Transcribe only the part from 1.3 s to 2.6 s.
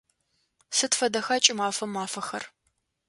кӏымафэм мафэхэр?